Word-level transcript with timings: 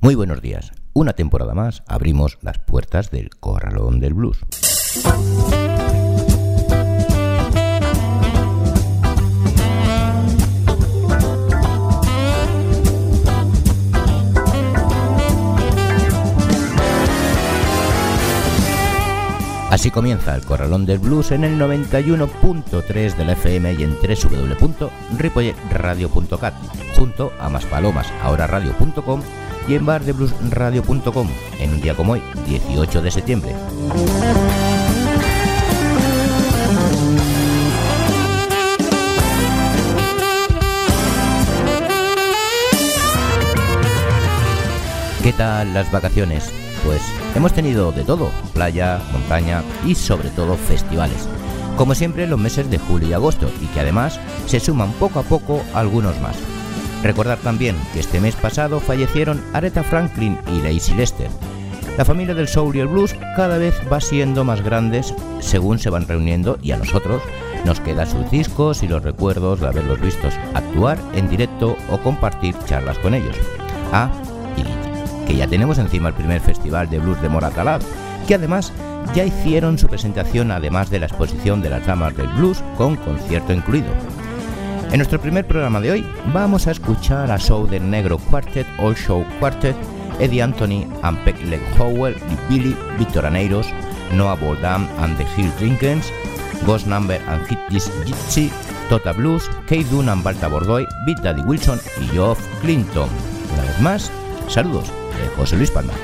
Muy 0.00 0.14
buenos 0.14 0.40
días. 0.40 0.72
Una 0.94 1.12
temporada 1.12 1.54
más 1.54 1.82
abrimos 1.86 2.38
las 2.40 2.58
puertas 2.58 3.10
del 3.10 3.30
Corralón 3.30 4.00
del 4.00 4.14
Blues. 4.14 4.38
Así 19.78 19.90
comienza 19.92 20.34
el 20.34 20.44
Corralón 20.44 20.84
del 20.86 20.98
Blues 20.98 21.30
en 21.30 21.44
el 21.44 21.56
91.3 21.56 23.14
de 23.14 23.24
la 23.24 23.34
FM 23.34 23.74
y 23.74 23.84
en 23.84 23.94
www.ripolletradio.cat, 23.94 26.54
junto 26.96 27.32
a 27.38 27.48
Maspalomas, 27.48 28.12
ahora 28.20 28.48
radio.com 28.48 29.22
y 29.68 29.76
en 29.76 29.86
bardebluesradio.com, 29.86 31.28
en 31.60 31.74
un 31.74 31.80
día 31.80 31.94
como 31.94 32.14
hoy, 32.14 32.22
18 32.48 33.02
de 33.02 33.10
septiembre. 33.12 33.54
¿Qué 45.22 45.32
tal 45.34 45.72
las 45.72 45.88
vacaciones? 45.92 46.52
Pues 46.88 47.02
hemos 47.34 47.52
tenido 47.52 47.92
de 47.92 48.02
todo, 48.02 48.30
playa, 48.54 48.98
montaña 49.12 49.62
y 49.84 49.94
sobre 49.94 50.30
todo 50.30 50.56
festivales. 50.56 51.28
Como 51.76 51.94
siempre 51.94 52.26
los 52.26 52.38
meses 52.38 52.70
de 52.70 52.78
julio 52.78 53.10
y 53.10 53.12
agosto 53.12 53.50
y 53.60 53.66
que 53.66 53.80
además 53.80 54.18
se 54.46 54.58
suman 54.58 54.92
poco 54.92 55.20
a 55.20 55.22
poco 55.22 55.62
algunos 55.74 56.18
más. 56.22 56.34
Recordar 57.02 57.36
también 57.40 57.76
que 57.92 58.00
este 58.00 58.22
mes 58.22 58.36
pasado 58.36 58.80
fallecieron 58.80 59.44
Aretha 59.52 59.82
Franklin 59.82 60.38
y 60.50 60.62
Lacey 60.62 60.94
Lester. 60.94 61.28
La 61.98 62.06
familia 62.06 62.34
del 62.34 62.48
soul 62.48 62.74
y 62.74 62.80
el 62.80 62.88
blues 62.88 63.14
cada 63.36 63.58
vez 63.58 63.74
va 63.92 64.00
siendo 64.00 64.42
más 64.44 64.62
grandes 64.62 65.12
según 65.40 65.78
se 65.78 65.90
van 65.90 66.08
reuniendo 66.08 66.58
y 66.62 66.70
a 66.70 66.78
nosotros 66.78 67.20
nos 67.66 67.80
quedan 67.80 68.08
sus 68.08 68.30
discos 68.30 68.82
y 68.82 68.88
los 68.88 69.02
recuerdos 69.02 69.60
de 69.60 69.66
haberlos 69.66 70.00
vistos 70.00 70.32
actuar 70.54 70.96
en 71.12 71.28
directo 71.28 71.76
o 71.90 71.98
compartir 71.98 72.54
charlas 72.64 72.98
con 73.00 73.12
ellos. 73.12 73.36
Ah, 73.92 74.10
que 75.28 75.36
ya 75.36 75.46
tenemos 75.46 75.78
encima 75.78 76.08
el 76.08 76.14
primer 76.14 76.40
festival 76.40 76.88
de 76.88 76.98
blues 76.98 77.20
de 77.20 77.28
Moratalaz, 77.28 77.84
que 78.26 78.34
además 78.34 78.72
ya 79.14 79.24
hicieron 79.24 79.78
su 79.78 79.86
presentación 79.86 80.50
además 80.50 80.90
de 80.90 81.00
la 81.00 81.06
exposición 81.06 81.60
de 81.60 81.68
las 81.68 81.86
damas 81.86 82.16
del 82.16 82.28
blues 82.28 82.64
con 82.78 82.96
concierto 82.96 83.52
incluido. 83.52 83.88
En 84.90 84.96
nuestro 84.96 85.20
primer 85.20 85.46
programa 85.46 85.80
de 85.80 85.92
hoy 85.92 86.06
vamos 86.32 86.66
a 86.66 86.70
escuchar 86.70 87.30
a 87.30 87.38
Show 87.38 87.66
del 87.66 87.90
Negro 87.90 88.16
Quartet, 88.18 88.66
All 88.78 88.96
Show 88.96 89.22
Quartet, 89.38 89.76
Eddie 90.18 90.42
Anthony 90.42 90.86
and 91.02 91.22
Peck 91.24 91.38
Leg 91.44 91.60
Howell 91.78 92.16
Billy, 92.48 92.74
Victor 92.98 93.26
Aneiros, 93.26 93.66
Noah 94.14 94.36
Boldam 94.36 94.88
and 94.98 95.14
the 95.18 95.24
Hill 95.36 95.52
Drinkens, 95.58 96.10
Ghost 96.64 96.86
Number 96.86 97.20
and 97.28 97.46
Hit 97.46 97.58
This 97.68 97.90
Gypsy, 98.06 98.50
Tota 98.88 99.12
Blues, 99.12 99.50
Kate 99.66 99.84
Dunn 99.90 100.08
and 100.08 100.24
Balta 100.24 100.48
Bordoy, 100.48 100.86
Big 101.04 101.20
Daddy 101.20 101.42
Wilson 101.42 101.78
y 102.00 102.06
Geoff 102.06 102.40
Clinton. 102.62 103.10
Una 103.52 103.62
vez 103.62 103.80
más, 103.82 104.10
saludos 104.48 104.90
José 105.36 105.56
Luis 105.56 105.70
Palma. 105.70 105.94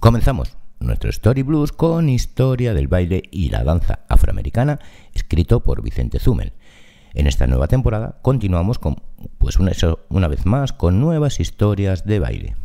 Comenzamos 0.00 0.56
nuestro 0.80 1.10
Story 1.10 1.42
Blues 1.42 1.72
con 1.72 2.08
historia 2.08 2.74
del 2.74 2.88
baile 2.88 3.22
y 3.30 3.50
la 3.50 3.62
danza 3.62 4.00
afroamericana, 4.08 4.80
escrito 5.30 5.60
por 5.60 5.80
Vicente 5.80 6.18
Zumel. 6.18 6.54
En 7.14 7.28
esta 7.28 7.46
nueva 7.46 7.68
temporada 7.68 8.18
continuamos 8.20 8.80
con, 8.80 8.96
pues 9.38 9.60
una, 9.60 9.70
una 10.08 10.26
vez 10.26 10.44
más, 10.44 10.72
con 10.72 10.98
nuevas 10.98 11.38
historias 11.38 12.04
de 12.04 12.18
baile. 12.18 12.56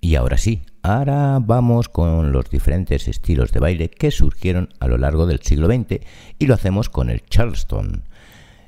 Y 0.00 0.14
ahora 0.14 0.38
sí, 0.38 0.62
ahora 0.84 1.38
vamos 1.40 1.88
con 1.88 2.30
los 2.30 2.50
diferentes 2.50 3.08
estilos 3.08 3.52
de 3.52 3.60
baile 3.60 3.88
que 3.88 4.10
surgieron 4.10 4.68
a 4.80 4.86
lo 4.86 4.98
largo 4.98 5.26
del 5.26 5.40
siglo 5.40 5.66
XX 5.66 6.04
y 6.38 6.46
lo 6.46 6.52
hacemos 6.52 6.90
con 6.90 7.08
el 7.08 7.24
Charleston. 7.24 8.04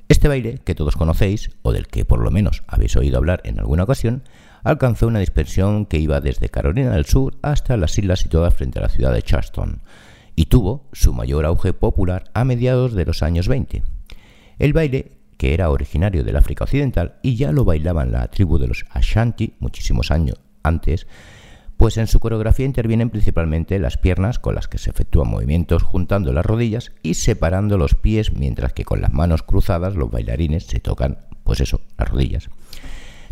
Este 0.08 0.26
baile, 0.26 0.58
que 0.64 0.74
todos 0.74 0.96
conocéis, 0.96 1.50
o 1.60 1.72
del 1.72 1.88
que 1.88 2.06
por 2.06 2.20
lo 2.20 2.30
menos 2.30 2.62
habéis 2.68 2.96
oído 2.96 3.18
hablar 3.18 3.42
en 3.44 3.58
alguna 3.58 3.82
ocasión, 3.82 4.22
alcanzó 4.64 5.08
una 5.08 5.18
dispersión 5.18 5.84
que 5.84 5.98
iba 5.98 6.22
desde 6.22 6.48
Carolina 6.48 6.92
del 6.92 7.04
Sur 7.04 7.36
hasta 7.42 7.76
las 7.76 7.98
islas 7.98 8.20
situadas 8.20 8.54
frente 8.54 8.78
a 8.78 8.82
la 8.82 8.88
ciudad 8.88 9.12
de 9.12 9.22
Charleston, 9.22 9.82
y 10.34 10.46
tuvo 10.46 10.86
su 10.94 11.12
mayor 11.12 11.44
auge 11.44 11.74
popular 11.74 12.30
a 12.32 12.44
mediados 12.44 12.94
de 12.94 13.04
los 13.04 13.22
años 13.22 13.46
20. 13.46 13.82
El 14.58 14.72
baile, 14.72 15.18
que 15.36 15.52
era 15.52 15.68
originario 15.68 16.24
del 16.24 16.36
África 16.36 16.64
Occidental 16.64 17.16
y 17.22 17.36
ya 17.36 17.52
lo 17.52 17.66
bailaban 17.66 18.10
la 18.10 18.26
tribu 18.28 18.56
de 18.56 18.68
los 18.68 18.86
Ashanti 18.88 19.52
muchísimos 19.58 20.10
años 20.10 20.40
antes, 20.62 21.06
pues 21.76 21.96
en 21.98 22.06
su 22.06 22.20
coreografía 22.20 22.66
intervienen 22.66 23.10
principalmente 23.10 23.78
las 23.78 23.98
piernas 23.98 24.38
con 24.38 24.54
las 24.54 24.68
que 24.68 24.78
se 24.78 24.90
efectúan 24.90 25.28
movimientos 25.28 25.82
juntando 25.82 26.32
las 26.32 26.46
rodillas 26.46 26.92
y 27.02 27.14
separando 27.14 27.76
los 27.76 27.94
pies, 27.94 28.32
mientras 28.32 28.72
que 28.72 28.84
con 28.84 29.00
las 29.00 29.12
manos 29.12 29.42
cruzadas 29.42 29.94
los 29.94 30.10
bailarines 30.10 30.66
se 30.66 30.80
tocan, 30.80 31.18
pues 31.44 31.60
eso, 31.60 31.80
las 31.98 32.08
rodillas. 32.08 32.48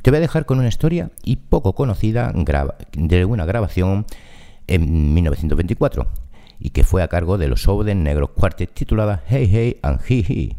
Te 0.03 0.11
voy 0.11 0.19
a 0.19 0.21
dejar 0.21 0.45
con 0.45 0.59
una 0.59 0.69
historia 0.69 1.11
y 1.23 1.37
poco 1.37 1.75
conocida 1.75 2.33
de 2.93 3.25
una 3.25 3.47
grabación 3.47 4.05
en 4.67 5.15
1924 5.15 6.07
y 6.59 6.71
que 6.71 6.85
fue 6.85 7.03
a 7.03 7.09
cargo 7.09 7.39
de 7.39 7.49
los 7.49 7.63
Souden 7.63 8.03
Negros 8.03 8.31
Quartet 8.31 8.73
titulada 8.73 9.23
Hey 9.27 9.49
Hey 9.51 9.79
and 9.83 10.01
He 10.07 10.25
He. 10.29 10.57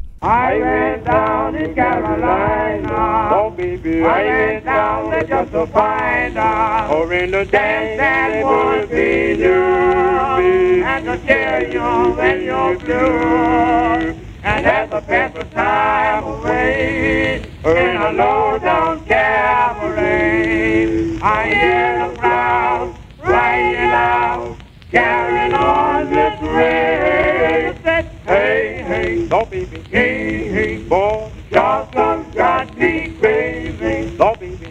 To 1.66 1.74
Carolina. 1.74 3.30
Oh, 3.34 3.50
baby. 3.50 4.04
I 4.04 4.26
went 4.26 4.66
down 4.66 5.10
there 5.10 5.24
just 5.24 5.52
to 5.52 5.66
find 5.66 6.38
out. 6.38 6.92
Or 6.92 7.12
in 7.12 7.32
the 7.32 7.44
dance 7.44 7.98
that 7.98 8.46
would 8.46 8.88
be 8.92 9.36
new. 9.36 10.84
And 10.84 11.06
to 11.06 11.18
tell 11.26 11.64
you 11.64 12.14
when 12.14 12.44
you're 12.44 12.78
blue. 12.78 14.14
And 14.44 14.64
that's 14.64 14.92
the 14.92 15.02
best 15.02 15.38
of 15.38 15.52
time 15.54 16.24
away. 16.24 17.42
In 17.64 17.98
a 17.98 18.12
low 18.12 18.60
down 18.60 19.04
cabaret. 19.06 21.18
I 21.20 21.48
hear 21.48 22.08
the 22.08 22.16
crowd 22.16 22.96
crying 23.18 23.90
out. 23.90 24.56
Carrying 24.92 25.54
on 25.56 26.12
this 26.12 26.40
race. 26.44 28.06
Hey, 28.24 28.84
hey, 28.86 29.28
don't 29.28 29.50
be. 29.50 29.66
Hey, 29.90 30.48
hey, 30.50 30.84
boy, 30.84 31.32
done 31.52 32.32
got 32.34 32.78
me 32.78 33.18
crazy. 33.20 34.18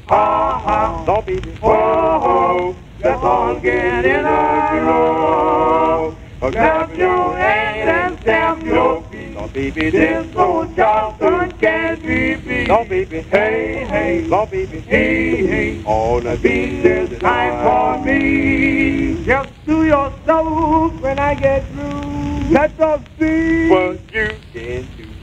Ha, 0.08 1.04
don't 1.06 1.26
be 1.26 1.40
me. 1.40 1.52
Whoa, 1.60 2.20
ho, 2.20 2.76
let's 2.98 3.22
all 3.22 3.60
get 3.60 4.04
in 4.04 4.24
a 4.24 4.82
row. 4.86 6.16
Grab 6.40 6.96
your 6.96 7.36
hand 7.36 7.90
and 7.90 8.20
stamp 8.20 8.64
your 8.66 9.02
feet. 9.10 9.52
Be 9.54 9.70
me. 9.72 9.90
This 9.90 10.36
old 10.36 10.76
Charleston 10.76 11.58
can't 11.58 12.02
be 12.02 12.36
beat. 12.36 12.88
Be 12.88 13.06
me. 13.06 13.22
Hey, 13.30 13.86
hey, 13.88 14.46
be 14.50 14.66
me. 14.66 14.80
Hey, 14.80 15.46
hey, 15.46 15.84
on 15.84 16.24
the 16.24 16.36
beat 16.36 16.82
this 16.82 17.20
time 17.20 17.64
for 17.64 18.04
me. 18.04 19.24
Just 19.24 19.50
do 19.66 19.86
your 19.86 20.12
soul 20.26 20.90
when 21.00 21.18
I 21.18 21.34
get 21.34 21.68
through. 21.70 22.50
Let 22.50 22.78
us 22.80 23.02
see 23.18 23.70
what 23.70 24.00
you 24.12 24.40
can 24.52 24.88
do. 24.96 25.13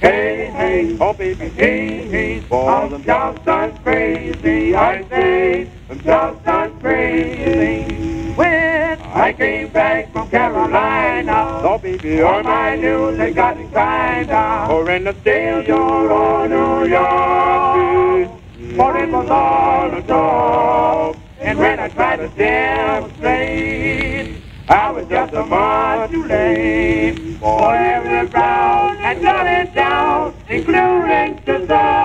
Hey, 0.00 0.50
hey, 0.52 0.96
oh 1.00 1.14
baby, 1.14 1.48
hey, 1.48 2.06
hey, 2.08 2.40
for 2.40 2.86
the 2.90 2.98
just 2.98 3.42
done 3.46 3.78
crazy, 3.82 4.74
I 4.74 5.08
say, 5.08 5.70
I'm 5.88 6.02
just 6.02 6.44
done 6.44 6.78
crazy. 6.80 8.34
When 8.34 9.00
I 9.00 9.32
came 9.32 9.72
back 9.72 10.12
from 10.12 10.28
Carolina, 10.28 11.62
oh 11.64 11.78
baby, 11.78 12.20
all 12.20 12.42
my 12.42 12.76
news 12.76 13.16
they 13.16 13.32
got 13.32 13.56
kinda, 13.56 14.66
or 14.70 14.90
in 14.90 15.04
the 15.04 15.14
state 15.22 15.70
of 15.70 16.50
New 16.50 16.84
York, 16.86 18.28
for 18.76 18.96
it 18.98 19.10
was 19.10 19.30
all 19.30 19.94
a 19.94 20.02
joke. 20.02 21.16
And 21.40 21.58
when 21.58 21.80
I 21.80 21.88
tried 21.88 22.16
to 22.16 22.28
demonstrate, 22.28 24.42
I 24.68 24.90
was 24.90 25.06
just 25.08 25.32
a 25.32 25.46
month 25.46 26.10
too 26.10 26.24
late. 26.26 27.38
For 27.38 27.74
every 27.76 28.28
brown 28.28 28.96
and 28.98 29.18
it 29.48 29.74
down, 29.74 30.34
including 30.48 31.40
the 31.44 31.58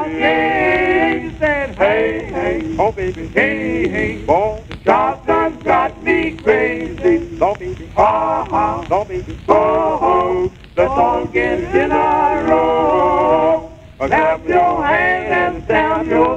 king. 0.08 1.31
He 1.31 1.40
said, 1.40 1.75
hey, 1.78 2.31
hey, 2.31 2.78
oh 2.78 2.92
baby, 2.92 3.28
hey, 3.30 3.88
hey, 3.90 4.25
boy, 4.25 4.63
Johnson 4.86 5.63
got 5.63 6.04
me 6.04 6.38
crazy. 6.38 7.40
Oh 7.42 7.56
baby, 7.56 7.92
ha 7.96 8.46
ha, 8.46 8.88
oh 8.92 9.06
baby, 9.06 9.40
oh, 9.48 10.00
oh, 10.02 10.54
let's 10.78 10.92
all 10.92 11.25
get 11.28 11.60
in 11.75 11.92
a 11.92 12.46
row. 12.48 13.72
Clap 13.98 14.48
your 14.48 14.86
hands 14.86 15.34
and 15.56 15.63
stamp 15.66 16.08
your 16.08 16.31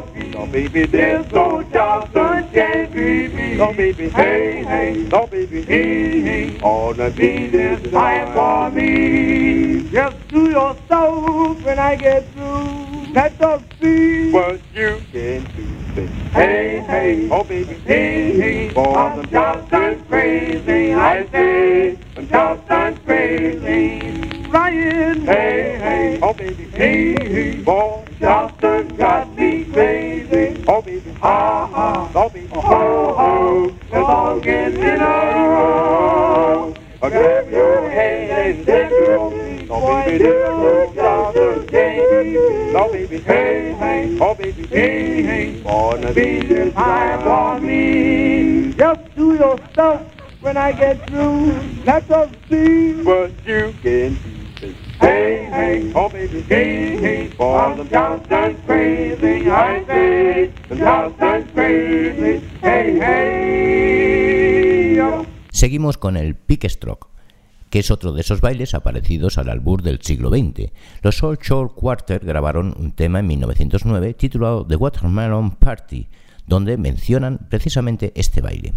baby, 0.54 0.86
this 0.86 1.26
old 1.32 1.72
Johnson 1.72 2.48
can't 2.54 2.94
be 2.94 3.26
me. 3.26 3.60
Oh, 3.60 3.74
baby, 3.74 4.08
hey, 4.10 4.62
hey. 4.62 5.10
Oh, 5.12 5.26
baby, 5.26 5.64
hey, 5.64 6.20
hey. 6.20 6.60
All 6.60 6.94
the 6.94 7.10
beat 7.10 7.52
is 7.52 7.92
time 7.92 8.32
for 8.34 8.70
me. 8.70 9.90
Just 9.90 10.16
do 10.30 10.50
your 10.50 10.76
stuff 10.86 11.60
when 11.64 11.80
I 11.80 11.96
get 11.96 12.32
through. 12.32 13.12
Let 13.12 13.42
us 13.42 13.62
see 13.80 14.30
what 14.30 14.60
you 14.72 15.02
can 15.10 15.42
do. 15.56 16.08
Hey, 16.32 16.84
hey. 16.86 17.28
Oh, 17.32 17.42
baby, 17.42 17.80
hey, 17.84 18.38
hey. 18.38 18.70
For 18.70 19.16
the 19.16 19.24
Johnson's 19.32 20.06
crazy, 20.06 20.94
I 20.94 21.26
say. 21.32 21.98
Johnson's 22.30 23.00
crazy. 23.04 24.33
Ryan, 24.54 25.26
hey, 25.26 25.78
hey. 25.80 26.20
Oh, 26.22 26.32
baby, 26.32 26.70
hey, 26.70 27.16
hey. 27.26 27.60
Boy, 27.62 28.06
Johnston 28.20 28.94
got 28.96 29.34
me 29.36 29.64
crazy. 29.64 30.64
Oh, 30.68 30.80
baby, 30.80 31.10
ha, 31.20 31.66
ha. 31.66 32.12
Oh, 32.14 32.28
baby, 32.28 32.46
ho, 32.52 32.60
ho. 32.60 33.78
Let's 33.90 34.08
all 34.08 34.38
get 34.38 34.74
in 34.74 35.00
a 35.00 35.48
row. 35.50 36.72
Oh, 37.02 37.10
grab 37.10 37.50
your 37.50 37.90
hand 37.90 38.30
and 38.30 38.64
take 38.64 38.90
your 38.90 39.30
feet. 39.32 39.68
Oh, 39.72 40.04
baby, 40.04 40.18
this 40.18 40.88
is 40.88 40.94
Johnston 40.94 41.66
baby. 41.66 42.76
Oh, 42.76 42.92
baby, 42.92 43.20
hey, 43.22 43.72
hey. 43.72 44.18
Oh, 44.20 44.34
baby, 44.36 44.66
hey, 44.68 45.22
hey. 45.24 45.62
Gonna 45.64 46.12
be 46.12 46.46
this 46.46 46.72
time 46.74 47.22
for 47.24 47.60
me. 47.60 48.72
Just 48.74 49.16
do 49.16 49.34
your 49.34 49.58
stuff 49.72 50.02
when 50.40 50.56
I 50.56 50.70
get 50.70 51.04
through. 51.08 51.60
Let 51.84 52.08
us 52.08 52.30
see 52.48 53.02
what 53.02 53.32
you 53.44 53.74
can 53.82 54.14
do. 54.14 54.33
Seguimos 65.50 65.99
con 65.99 66.17
el 66.17 66.35
pickstroke, 66.35 67.08
que 67.70 67.79
es 67.81 67.91
otro 67.91 68.12
de 68.12 68.20
esos 68.20 68.41
bailes 68.41 68.75
aparecidos 68.75 69.38
al 69.38 69.49
albur 69.49 69.82
del 69.82 70.00
siglo 70.00 70.31
XX. 70.31 70.70
Los 71.02 71.17
Soul 71.17 71.38
Shore 71.40 71.73
Quarter 71.75 72.25
grabaron 72.25 72.75
un 72.79 72.93
tema 72.93 73.20
en 73.20 73.26
1909 73.26 74.14
titulado 74.14 74.67
The 74.67 74.76
Watermelon 74.76 75.52
Party, 75.52 76.08
donde 76.47 76.76
mencionan 76.76 77.47
precisamente 77.49 78.12
este 78.14 78.40
baile. 78.40 78.75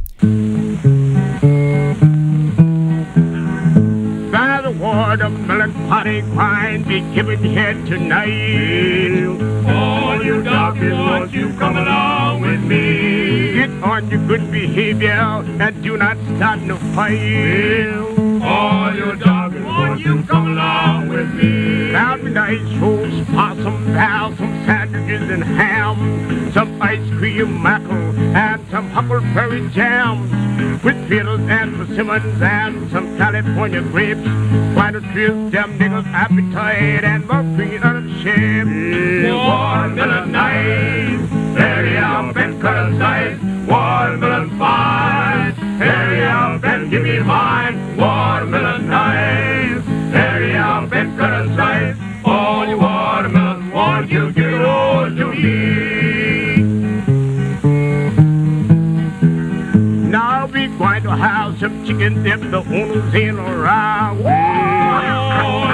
Watermelon 4.97 5.71
party 5.87 6.21
grind 6.21 6.87
be 6.87 7.01
given 7.13 7.43
here 7.43 7.73
tonight. 7.85 9.27
All 9.69 10.23
you 10.23 10.41
darkies, 10.41 10.91
won't 10.91 11.31
you 11.31 11.53
come 11.59 11.77
along 11.77 12.41
with 12.41 12.61
me? 12.63 13.53
Get 13.53 13.69
on 13.83 14.09
your 14.09 14.25
good 14.27 14.51
behavior 14.51 15.11
and 15.11 15.83
do 15.83 15.97
not 15.97 16.17
start 16.35 16.61
no 16.61 16.77
fight. 16.95 17.87
All 18.41 18.95
you 18.95 19.15
darkies, 19.17 19.46
won't 19.97 20.05
you 20.05 20.23
come 20.27 20.47
along 20.51 21.09
with 21.09 21.33
me? 21.33 21.91
Found 21.91 22.23
me 22.23 22.31
nice 22.31 22.77
roast 22.77 23.27
possum, 23.31 23.85
pal, 23.85 24.35
some 24.35 24.65
sandwiches 24.65 25.29
and 25.29 25.43
ham, 25.43 26.51
some 26.53 26.79
ice 26.81 27.09
cream 27.17 27.61
mackerel, 27.61 28.15
and 28.35 28.61
some 28.69 28.89
huckleberry 28.91 29.67
jams 29.69 30.31
with 30.83 30.97
fiddles 31.09 31.41
and 31.49 31.75
persimmons 31.75 32.41
and 32.41 32.91
some 32.91 33.17
California 33.17 33.81
grapes. 33.81 34.21
Why 34.75 34.91
don't 34.91 35.15
you 35.15 35.49
them 35.49 35.79
niggas 35.79 36.05
appetite 36.13 37.03
and 37.03 37.29
on 37.31 38.21
shame? 38.21 39.33
Watermelon 39.33 40.31
nice, 40.31 41.29
very 41.57 41.97
up 41.97 42.35
and 42.35 42.61
cut 42.61 42.93
aside. 42.93 43.39
Watermelon 43.67 44.57
fine, 44.59 45.53
hurry 45.79 46.23
up 46.23 46.63
and 46.63 46.91
give 46.91 47.01
me 47.01 47.19
mine. 47.19 47.97
Watermelon 47.97 48.89
nice, 48.89 49.56
triumph 50.57 50.93
in 50.93 51.17
current 51.17 51.55
life. 51.55 51.96
Some 61.59 61.85
chicken 61.85 62.23
dip, 62.23 62.39
the 62.39 62.57
owners 62.57 63.13
in 63.15 63.39
around. 63.39 64.21
Oh, 64.25 65.67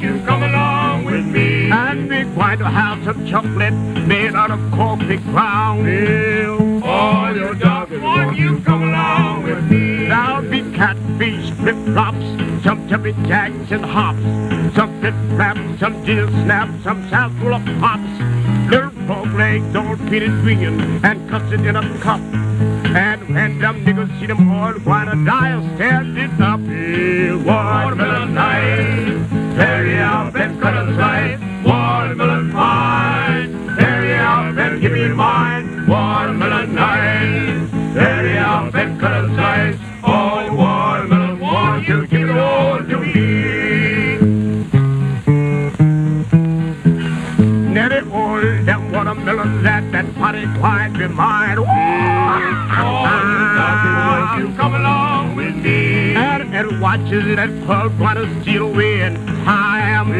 you 0.00 0.20
come 0.26 0.42
along 0.42 1.04
with 1.04 1.24
me. 1.24 1.70
And 1.70 2.08
we're 2.08 2.24
going 2.24 2.58
to 2.58 2.64
have 2.64 3.04
some 3.04 3.26
chocolate 3.26 3.72
made 4.06 4.34
out 4.34 4.50
of 4.50 4.58
coffee 4.72 5.18
ground. 5.18 5.84
Well, 5.84 6.84
all 6.84 7.36
your 7.36 7.54
doggers, 7.54 8.02
won't 8.02 8.36
you 8.36 8.60
come 8.60 8.82
along 8.82 9.44
with 9.44 9.70
me? 9.70 10.08
There'll 10.08 10.42
be 10.42 10.62
catfish, 10.76 11.50
flip 11.52 11.76
flops, 11.86 12.24
some 12.64 12.88
chubby 12.88 13.12
jacks 13.26 13.70
and 13.70 13.84
hops, 13.84 14.22
some 14.74 15.00
flip 15.00 15.14
flaps, 15.36 15.80
some 15.80 16.04
ginger 16.04 16.28
snaps, 16.28 16.82
some 16.82 17.08
south 17.08 17.32
full 17.38 17.54
of 17.54 17.64
pops. 17.80 18.55
Dirtbag 18.70 19.36
legs 19.36 19.76
all 19.76 19.96
pitted 20.08 20.32
swinging 20.42 20.80
and 21.04 21.30
cuts 21.30 21.52
it 21.52 21.60
in 21.60 21.76
a 21.76 21.98
cup. 22.00 22.20
And 22.20 23.20
when 23.32 23.60
them 23.60 23.84
niggas 23.84 24.18
see 24.18 24.26
them 24.26 24.50
all 24.50 24.74
quite 24.80 25.06
a 25.06 25.24
dire 25.24 25.62
standing 25.76 26.42
up. 26.42 26.60
Hey, 26.60 27.32
watermelon 27.32 28.34
night, 28.34 29.28
carry 29.56 29.98
out 29.98 30.32
that 30.32 30.60
cut 30.60 30.76
of 30.76 30.96
light. 30.96 31.38
Watermelon 31.64 32.50
pie, 32.50 33.48
carry 33.78 34.14
out 34.14 34.56
that 34.56 34.80
give 34.80 34.92
me 34.92 35.08
mine. 35.08 35.86
Watermelon 35.86 36.74
night, 36.74 37.70
carry 37.94 38.36
out 38.36 38.72
that 38.72 38.98
cut 38.98 39.24
of 39.24 39.30
light. 39.30 39.85
Potty 50.36 50.58
quite 50.58 50.92
be 50.98 51.08
mine. 51.08 51.58
Oh, 51.58 51.64
you 54.38 54.54
come 54.56 54.74
along 54.74 55.36
with 55.36 55.56
me. 55.56 56.14
And, 56.14 56.54
and 56.54 56.80
watches 56.80 57.36
that 57.36 57.48
club 57.64 57.98
wanna 57.98 58.42
steal 58.42 58.66
away 58.68 59.02
in 59.02 59.16
time. 59.44 60.10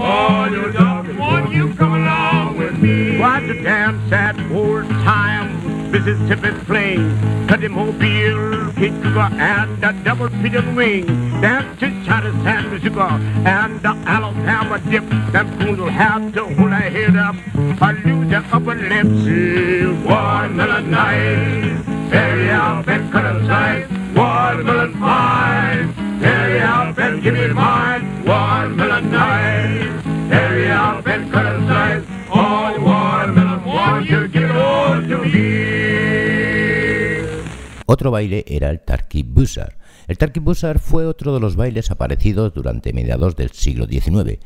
Oh, 0.00 0.46
you 0.46 0.72
dog, 0.72 1.08
won't 1.18 1.52
you 1.52 1.74
come 1.74 1.94
along 1.94 2.58
with 2.58 2.78
me? 2.78 3.18
Watch 3.18 3.46
the 3.46 3.62
dance 3.62 4.12
at 4.12 4.38
old 4.50 4.88
time. 5.04 5.60
Mississippi 5.90 6.50
Plain, 6.66 7.46
Cuddy 7.48 7.68
Mobile, 7.68 8.72
Kid 8.74 8.92
Cougar, 9.02 9.30
and 9.34 9.82
the 9.82 9.92
double 10.04 10.28
pigeon 10.40 10.76
wing. 10.76 11.29
Dance 11.40 11.80
to 11.80 11.86
China 12.04 12.30
San 12.44 12.80
Sugar, 12.82 13.00
and 13.48 13.80
the 13.80 13.88
Alabama 14.04 14.78
dip. 14.90 15.08
Them 15.32 15.58
coons 15.58 15.78
will 15.78 15.88
have 15.88 16.34
to 16.34 16.44
hold 16.44 16.70
their 16.70 16.90
head 16.90 17.16
up, 17.16 17.34
or 17.80 17.92
lose 18.04 18.28
their 18.28 18.44
upper 18.52 18.74
lips. 18.74 19.24
Watermelon 20.04 20.90
night, 20.90 21.80
hurry 22.12 22.50
up 22.50 22.86
and 22.88 23.10
cut 23.10 23.24
a 23.24 23.40
slice. 23.46 23.88
Watermelon 24.14 24.92
fine, 25.00 25.92
hurry 26.20 26.60
up 26.60 26.98
and 26.98 27.22
give 27.22 27.34
me 27.34 27.48
mine. 27.48 28.02
Watermelon 28.26 29.10
night, 29.10 30.02
hurry 30.28 30.70
up 30.70 31.06
and 31.06 31.32
cut 31.32 31.46
a 31.46 31.58
slice. 31.64 32.04
Oh, 32.28 32.76
watermelon, 32.84 33.64
won't 33.64 34.06
you 34.10 34.28
give 34.28 34.50
all 34.50 35.00
to 35.00 35.18
me? 35.24 35.40
Otro 37.86 38.10
baile 38.10 38.44
era 38.46 38.68
el 38.68 38.84
Turkey 38.84 39.22
Buzzard. 39.22 39.79
El 40.10 40.18
Turkey 40.18 40.42
Buzzard 40.42 40.80
fue 40.80 41.06
otro 41.06 41.32
de 41.32 41.38
los 41.38 41.54
bailes 41.54 41.92
aparecidos 41.92 42.52
durante 42.52 42.92
mediados 42.92 43.36
del 43.36 43.50
siglo 43.50 43.86
XIX. 43.86 44.40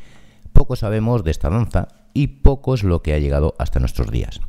Poco 0.53 0.75
sabemos 0.75 1.23
de 1.23 1.31
esta 1.31 1.49
danza 1.49 1.87
y 2.13 2.27
poco 2.27 2.75
es 2.75 2.83
lo 2.83 3.01
que 3.01 3.15
ha 3.15 3.17
llegado 3.17 3.55
hasta 3.57 3.79
nuestros 3.79 4.11
días. 4.11 4.41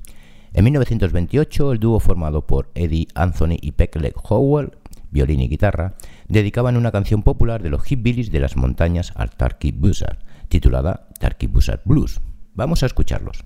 En 0.52 0.64
1928, 0.64 1.72
el 1.72 1.78
dúo 1.78 2.00
formado 2.00 2.46
por 2.46 2.70
Eddie 2.74 3.08
Anthony 3.14 3.56
y 3.62 3.72
Peckley 3.72 4.12
Howell, 4.28 4.72
violín 5.10 5.40
y 5.40 5.48
guitarra, 5.48 5.94
dedicaban 6.28 6.76
una 6.76 6.92
canción 6.92 7.22
popular 7.22 7.62
de 7.62 7.70
los 7.70 7.90
hillbillies 7.90 8.30
de 8.30 8.40
las 8.40 8.58
montañas 8.58 9.14
al 9.16 9.30
Turkey 9.30 9.72
Buzzard, 9.72 10.18
titulada 10.48 11.08
Turkey 11.18 11.48
Buzzard 11.48 11.80
Blues. 11.86 12.20
Vamos 12.52 12.82
a 12.82 12.86
escucharlos. 12.86 13.42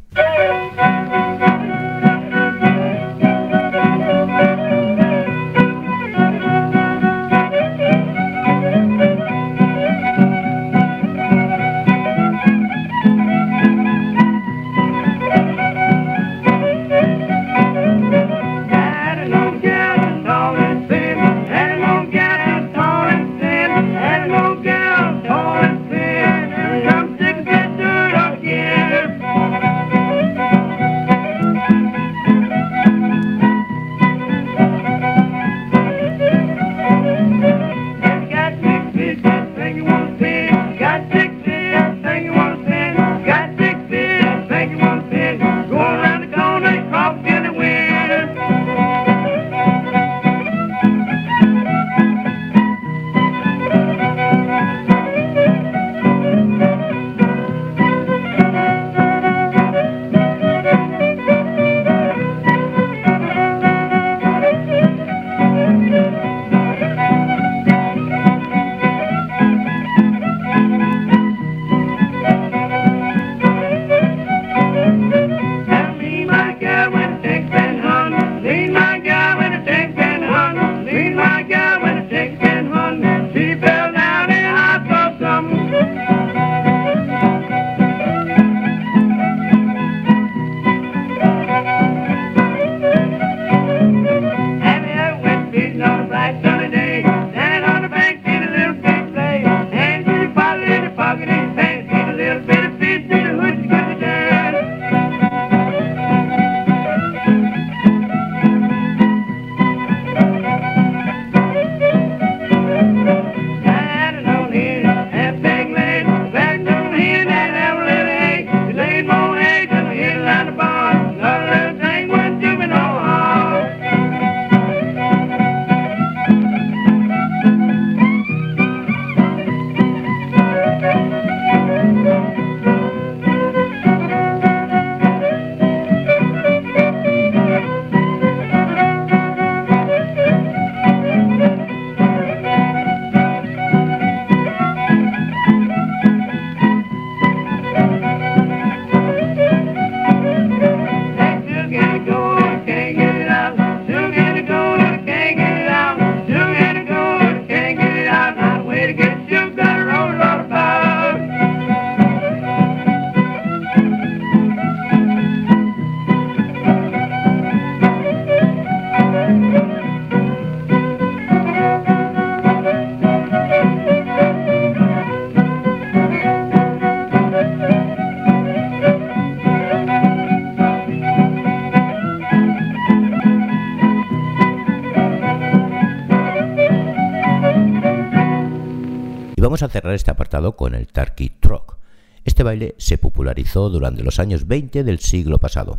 A 189.62 189.68
cerrar 189.68 189.94
este 189.94 190.10
apartado 190.10 190.56
con 190.56 190.74
el 190.74 190.86
Turkey 190.86 191.30
Truck. 191.40 191.76
Este 192.24 192.42
baile 192.42 192.74
se 192.78 192.98
popularizó 192.98 193.70
durante 193.70 194.02
los 194.02 194.18
años 194.18 194.46
20 194.46 194.84
del 194.84 194.98
siglo 194.98 195.38
pasado. 195.38 195.78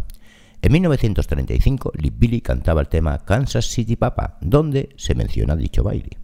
En 0.61 0.71
1935, 0.71 1.93
Lee 1.95 2.13
Billy 2.15 2.41
cantaba 2.41 2.81
el 2.81 2.87
tema 2.87 3.19
Kansas 3.19 3.65
City 3.65 3.95
Papa, 3.95 4.37
donde 4.41 4.89
se 4.95 5.15
menciona 5.15 5.55
dicho 5.55 5.83
baile. 5.83 6.17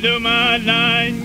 Do 0.00 0.20
my 0.20 0.56
line. 0.58 1.22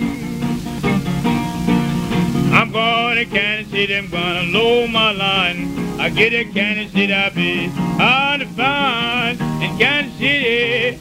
I'm 2.54 2.72
going 2.72 3.18
to 3.18 3.26
Kansas 3.26 3.72
City, 3.72 3.96
I'm 3.96 4.10
gonna 4.10 4.44
load 4.44 4.92
my 4.92 5.12
line. 5.12 6.00
I 6.00 6.10
get 6.10 6.32
to 6.32 6.46
Kansas 6.46 6.92
City, 6.92 7.14
I'll 7.14 7.34
be 7.34 7.68
hard 7.98 8.42
to 8.42 8.48
find 8.48 9.40
in 9.64 9.78
Kansas 9.78 10.18
City. 10.18 10.98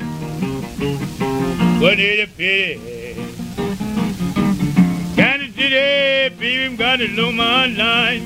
What 1.81 1.99
is 1.99 2.29
a 2.29 2.33
pity? 2.33 3.15
Kansas 5.17 5.55
City, 5.55 6.35
baby, 6.37 6.65
I'm 6.65 6.77
gonna 6.77 7.09
load 7.09 7.35
my 7.35 7.67
line. 7.67 8.23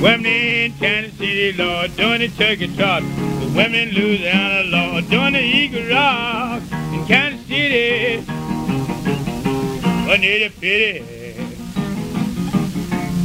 Women 0.00 0.26
in 0.26 0.72
Kansas 0.74 1.14
City, 1.18 1.52
Lord, 1.54 1.96
doing 1.96 2.20
the 2.20 2.28
turkey 2.28 2.74
trot. 2.76 3.02
The 3.02 3.52
women 3.56 3.88
in 3.88 3.94
Louisiana, 3.94 4.62
Lord, 4.64 5.10
doing 5.10 5.32
the 5.32 5.42
eagle 5.42 5.88
rock. 5.90 6.62
Kansas 7.08 7.46
City. 7.46 8.20
What 10.06 10.20
need 10.20 10.42
a 10.42 10.50
pity. 10.50 11.02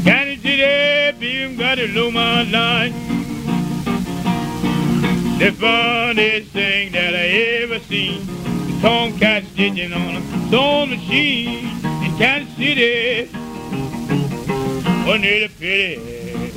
Kansas 0.06 0.42
City, 0.42 1.20
baby, 1.20 1.58
got 1.58 1.78
a 1.80 1.88
low 1.88 2.10
my 2.10 2.44
line. 2.44 2.94
The 5.38 5.52
funniest 5.52 6.52
thing 6.52 6.94
that 6.94 7.14
I 7.14 7.26
ever 7.64 7.80
seen. 7.80 8.26
The 8.26 8.80
Tomcat 8.82 9.44
stitching 9.52 9.92
on 9.92 10.16
a 10.16 10.22
sewing 10.50 10.90
machine 10.92 11.66
in 12.06 12.18
Kansas 12.18 12.56
City. 12.56 13.26
What 15.06 15.20
need 15.20 15.44
a 15.44 15.50
pity. 15.50 16.54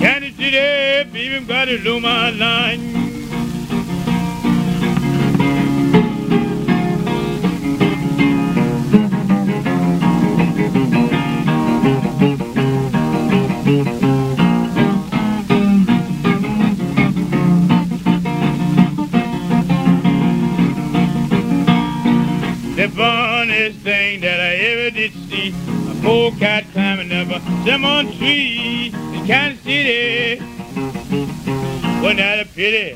Kansas 0.00 0.34
City, 0.34 1.08
baby, 1.12 1.46
got 1.46 1.68
a 1.68 1.78
low 1.84 2.00
my 2.00 2.30
line. 2.30 3.01
A 26.22 26.30
polecat 26.30 26.64
climbing 26.72 27.12
up 27.12 27.28
a 27.28 27.40
lemon 27.66 28.16
tree 28.16 28.92
in 28.94 29.26
Kansas 29.26 29.62
City. 29.64 30.40
Wasn't 32.00 32.18
that 32.18 32.40
a 32.40 32.48
pity? 32.54 32.94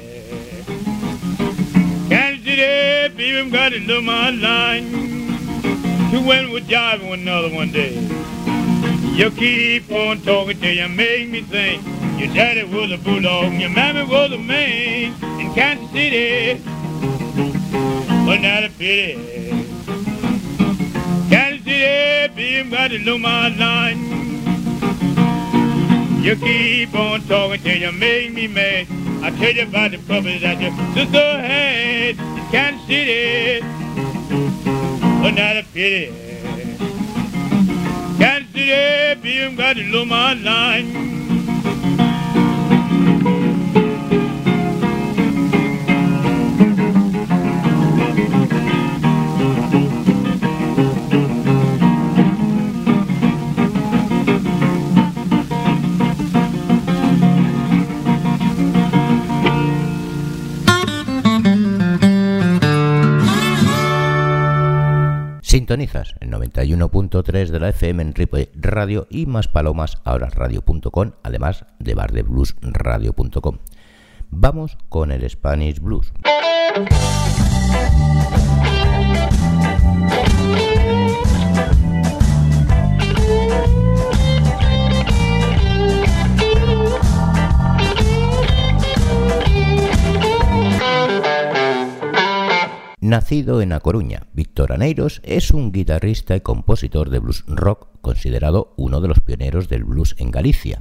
Kansas 2.08 2.44
City, 2.44 3.14
people 3.16 3.50
got 3.50 3.70
to 3.70 3.80
know 3.80 4.00
my 4.00 4.30
line. 4.30 4.90
Two 6.10 6.26
women 6.26 6.52
were 6.52 6.60
driving 6.60 7.08
one 7.08 7.20
another 7.20 7.52
one 7.52 7.72
day. 7.72 7.94
You 9.14 9.30
keep 9.30 9.90
on 9.90 10.20
talking 10.20 10.60
till 10.60 10.72
you 10.72 10.88
make 10.88 11.28
me 11.28 11.42
think. 11.42 11.84
Your 12.18 12.32
daddy 12.32 12.64
was 12.64 12.92
a 12.92 12.98
bulldog 12.98 13.46
and 13.46 13.60
your 13.60 13.70
mammy 13.70 14.04
was 14.04 14.30
a 14.32 14.38
man 14.38 15.14
in 15.40 15.52
Kansas 15.52 15.90
City. 15.90 16.62
Wasn't 18.24 18.42
that 18.42 18.64
a 18.64 18.70
pity? 18.78 19.35
Got 22.86 22.92
to 22.92 22.98
know 23.00 23.18
my 23.18 23.48
line. 23.48 23.98
You 26.22 26.36
keep 26.36 26.94
on 26.94 27.20
talking 27.22 27.60
till 27.60 27.76
you 27.76 27.90
make 27.90 28.32
me 28.32 28.46
mad. 28.46 28.86
I 29.24 29.30
tell 29.30 29.52
you 29.52 29.64
about 29.64 29.90
the 29.90 29.98
puppies 29.98 30.42
that 30.42 30.60
your 30.60 30.70
sister 30.94 31.18
had 31.18 32.16
in 32.16 32.50
Kansas 32.52 32.86
City. 32.86 33.60
But 35.20 35.32
not 35.32 35.56
a 35.56 35.64
pity. 35.74 36.12
Can't 38.18 38.46
Kansas 38.46 38.52
City, 38.52 39.20
being 39.20 39.56
to 39.56 39.82
know 39.82 40.04
my 40.04 40.34
line. 40.34 41.15
Sintonizas 65.66 66.14
el 66.20 66.30
91.3 66.30 67.48
de 67.48 67.58
la 67.58 67.70
FM 67.70 68.00
en 68.00 68.14
Ripoll 68.14 68.50
Radio 68.54 69.08
y 69.10 69.26
más 69.26 69.48
palomas 69.48 69.98
ahora 70.04 70.30
radio.com, 70.30 71.10
además 71.24 71.64
de 71.80 71.94
bardebluesradio.com. 71.94 73.58
Vamos 74.30 74.78
con 74.88 75.10
el 75.10 75.28
Spanish 75.28 75.80
Blues. 75.80 76.12
Nacido 93.06 93.62
en 93.62 93.72
A 93.72 93.78
Coruña, 93.78 94.26
Víctor 94.32 94.72
Aneiros 94.72 95.20
es 95.22 95.52
un 95.52 95.70
guitarrista 95.70 96.34
y 96.34 96.40
compositor 96.40 97.08
de 97.08 97.20
blues 97.20 97.44
rock 97.46 97.86
considerado 98.00 98.74
uno 98.76 99.00
de 99.00 99.06
los 99.06 99.20
pioneros 99.20 99.68
del 99.68 99.84
blues 99.84 100.16
en 100.18 100.32
Galicia. 100.32 100.80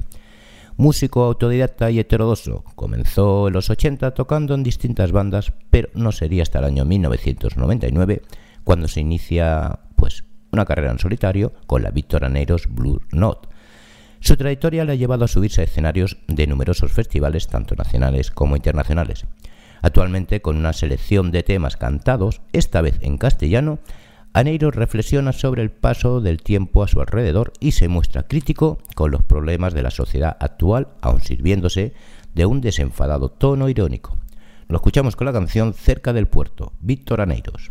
Músico 0.76 1.22
autodidacta 1.22 1.88
y 1.92 2.00
heterodoso, 2.00 2.64
comenzó 2.74 3.46
en 3.46 3.54
los 3.54 3.70
80 3.70 4.12
tocando 4.12 4.54
en 4.54 4.64
distintas 4.64 5.12
bandas, 5.12 5.52
pero 5.70 5.88
no 5.94 6.10
sería 6.10 6.42
hasta 6.42 6.58
el 6.58 6.64
año 6.64 6.84
1999 6.84 8.22
cuando 8.64 8.88
se 8.88 9.02
inicia 9.02 9.78
pues 9.94 10.24
una 10.50 10.64
carrera 10.64 10.90
en 10.90 10.98
solitario 10.98 11.52
con 11.68 11.84
la 11.84 11.92
Víctor 11.92 12.24
Aneiros 12.24 12.66
Blues 12.68 13.02
Note. 13.12 13.48
Su 14.18 14.36
trayectoria 14.36 14.84
le 14.84 14.90
ha 14.90 14.96
llevado 14.96 15.26
a 15.26 15.28
subirse 15.28 15.60
a 15.60 15.64
escenarios 15.64 16.16
de 16.26 16.48
numerosos 16.48 16.90
festivales, 16.90 17.46
tanto 17.46 17.76
nacionales 17.76 18.32
como 18.32 18.56
internacionales. 18.56 19.26
Actualmente, 19.82 20.40
con 20.42 20.56
una 20.56 20.72
selección 20.72 21.30
de 21.30 21.42
temas 21.42 21.76
cantados, 21.76 22.40
esta 22.52 22.80
vez 22.80 22.98
en 23.02 23.18
castellano, 23.18 23.78
Aneiro 24.32 24.70
reflexiona 24.70 25.32
sobre 25.32 25.62
el 25.62 25.70
paso 25.70 26.20
del 26.20 26.42
tiempo 26.42 26.82
a 26.82 26.88
su 26.88 27.00
alrededor 27.00 27.54
y 27.58 27.72
se 27.72 27.88
muestra 27.88 28.24
crítico 28.24 28.78
con 28.94 29.10
los 29.10 29.22
problemas 29.22 29.72
de 29.72 29.82
la 29.82 29.90
sociedad 29.90 30.36
actual, 30.40 30.88
aun 31.00 31.22
sirviéndose 31.22 31.94
de 32.34 32.44
un 32.44 32.60
desenfadado 32.60 33.30
tono 33.30 33.70
irónico. 33.70 34.18
Lo 34.68 34.76
escuchamos 34.76 35.16
con 35.16 35.24
la 35.24 35.32
canción 35.32 35.72
Cerca 35.72 36.12
del 36.12 36.26
puerto, 36.26 36.72
Víctor 36.80 37.22
Aneiros. 37.22 37.70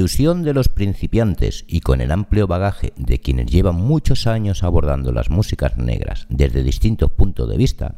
Ilusión 0.00 0.44
de 0.44 0.54
los 0.54 0.70
principiantes 0.70 1.66
y 1.68 1.80
con 1.80 2.00
el 2.00 2.10
amplio 2.10 2.46
bagaje 2.46 2.94
de 2.96 3.20
quienes 3.20 3.50
llevan 3.50 3.76
muchos 3.76 4.26
años 4.26 4.62
abordando 4.62 5.12
las 5.12 5.28
músicas 5.28 5.76
negras 5.76 6.26
desde 6.30 6.62
distintos 6.62 7.10
puntos 7.10 7.50
de 7.50 7.58
vista, 7.58 7.96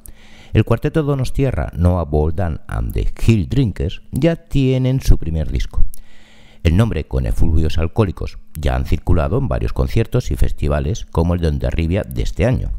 el 0.53 0.65
cuarteto 0.65 1.05
Donostierra, 1.05 1.71
Noah 1.77 2.05
Boldan 2.05 2.62
and 2.67 2.93
the 2.93 3.07
Hill 3.25 3.49
Drinkers 3.49 4.03
ya 4.11 4.35
tienen 4.35 5.01
su 5.01 5.17
primer 5.17 5.53
disco. 5.53 5.85
El 6.65 6.77
nombre 6.77 7.05
con 7.07 7.25
efluvios 7.25 7.79
alcohólicos 7.79 8.38
ya 8.55 8.75
han 8.75 8.85
circulado 8.85 9.38
en 9.38 9.47
varios 9.47 9.73
conciertos 9.73 10.33
y 10.33 10.37
festivales 10.37 11.07
como 11.12 11.35
el 11.35 11.41
de 11.41 11.49
Ondarribia 11.49 12.03
de 12.03 12.23
este 12.23 12.47
año. 12.47 12.73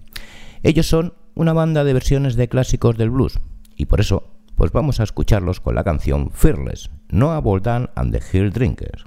Ellos 0.64 0.88
son 0.88 1.14
una 1.34 1.54
banda 1.54 1.86
de 1.86 1.94
versiones 1.94 2.36
de 2.36 2.50
clásicos 2.50 2.98
del 2.98 3.10
blues 3.10 3.40
y 3.78 3.86
por 3.86 4.02
eso 4.02 4.34
pues 4.56 4.74
vamos 4.74 5.00
a 5.00 5.04
escucharlos 5.04 5.62
con 5.62 5.76
la 5.76 5.86
canción 5.86 6.30
Fearless, 6.32 6.92
Noah 7.14 7.44
Boldan 7.44 7.88
and 7.96 8.12
the 8.12 8.18
Hill 8.18 8.50
Drinkers. 8.50 9.04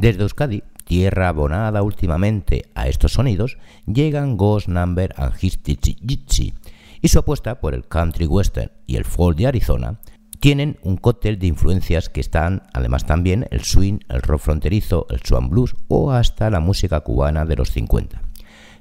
Desde 0.00 0.22
Euskadi, 0.22 0.62
tierra 0.86 1.28
abonada 1.28 1.82
últimamente 1.82 2.70
a 2.74 2.88
estos 2.88 3.12
sonidos, 3.12 3.58
llegan 3.86 4.38
Ghost 4.38 4.66
Number 4.66 5.12
and 5.18 5.34
His 5.38 5.60
Jitsi 5.62 6.54
y 7.02 7.08
su 7.08 7.18
apuesta 7.18 7.60
por 7.60 7.74
el 7.74 7.86
country 7.86 8.24
western 8.24 8.72
y 8.86 8.96
el 8.96 9.04
folk 9.04 9.36
de 9.36 9.48
Arizona 9.48 10.00
tienen 10.40 10.78
un 10.84 10.96
cóctel 10.96 11.38
de 11.38 11.48
influencias 11.48 12.08
que 12.08 12.22
están 12.22 12.62
además 12.72 13.04
también 13.04 13.46
el 13.50 13.62
swing, 13.62 13.98
el 14.08 14.22
rock 14.22 14.40
fronterizo, 14.40 15.06
el 15.10 15.20
swan 15.20 15.50
blues 15.50 15.76
o 15.88 16.12
hasta 16.12 16.48
la 16.48 16.60
música 16.60 17.00
cubana 17.02 17.44
de 17.44 17.56
los 17.56 17.70
50. 17.70 18.22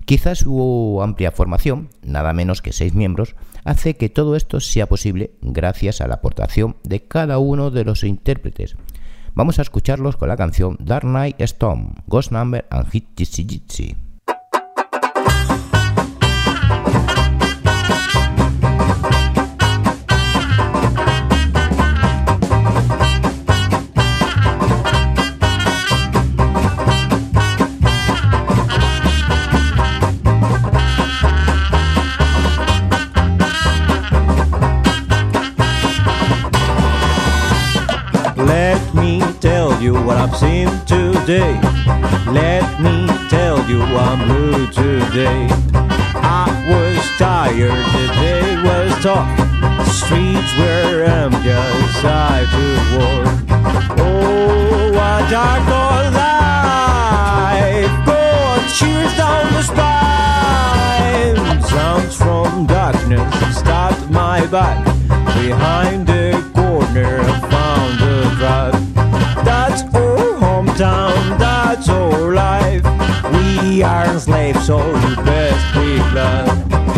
Quizás 0.06 0.38
su 0.38 1.02
amplia 1.04 1.34
formación, 1.34 1.90
nada 2.02 2.32
menos 2.32 2.62
que 2.62 2.72
seis 2.72 2.94
miembros, 2.94 3.36
hace 3.66 3.98
que 3.98 4.08
todo 4.08 4.38
esto 4.38 4.62
sea 4.62 4.88
posible 4.88 5.32
gracias 5.42 6.00
a 6.00 6.08
la 6.08 6.16
aportación 6.16 6.78
de 6.86 7.04
cada 7.04 7.40
uno 7.40 7.72
de 7.72 7.84
los 7.84 8.06
intérpretes. 8.06 8.78
Vamos 9.36 9.60
a 9.60 9.62
escucharlos 9.62 10.18
con 10.18 10.30
la 10.30 10.38
canción 10.38 10.78
Dark 10.80 11.06
Night 11.06 11.40
Storm, 11.42 11.96
Ghost 12.08 12.32
Number 12.32 12.66
and 12.70 12.90
Hit 12.90 13.06
Jitsi 13.16 14.09
you 39.82 39.94
what 39.94 40.18
I've 40.18 40.36
seen 40.36 40.68
today. 40.86 41.54
Let 42.28 42.82
me 42.82 43.08
tell 43.30 43.58
you 43.70 43.82
I'm 43.82 44.28
blue 44.28 44.68
today. 44.68 45.48
I 45.74 46.48
was 46.68 47.00
tired, 47.18 47.70
the 47.70 48.08
day 48.20 48.56
was 48.64 48.92
tough. 49.02 49.38
The 49.62 49.86
streets 49.86 50.52
were 50.58 51.04
empty 51.04 51.52
as 51.52 52.06
I 52.06 52.46
walk. 52.96 53.28
Oh, 54.00 54.92
what 54.92 55.30
dark 55.30 55.68
old 55.82 56.14
life. 56.14 58.06
God 58.06 58.62
cheers 58.76 59.14
down 59.16 59.54
the 59.54 59.64
spine. 59.64 61.38
Sounds 61.64 62.16
from 62.16 62.68
darkness 62.68 63.58
stopped 63.58 64.10
my 64.10 64.46
back. 64.48 64.84
Behind 65.36 66.06
the 66.06 66.49
hometown, 70.80 71.38
that's 71.38 71.90
our 71.90 72.34
life. 72.34 72.84
We 73.34 73.84
are 73.84 74.20
slaves, 74.20 74.66
so 74.66 74.78
you 74.78 75.16
best 75.18 75.74
be 75.76 75.98
glad. 76.12 76.89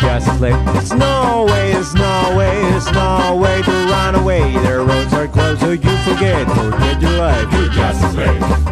Just 0.00 0.38
slave. 0.38 0.64
There's 0.66 0.92
no 0.92 1.46
way, 1.48 1.72
it's 1.72 1.94
no 1.94 2.34
way, 2.36 2.60
it's 2.74 2.90
no 2.92 3.36
way 3.36 3.62
to 3.62 3.70
run 3.70 4.14
away. 4.14 4.52
Their 4.52 4.82
roads 4.82 5.12
are 5.12 5.28
closed, 5.28 5.60
so 5.60 5.70
you 5.70 5.96
forget, 6.04 6.46
forget 6.48 7.00
your 7.00 7.18
life, 7.18 7.52
you're 7.52 7.68
just 7.68 8.16
a 8.16 8.63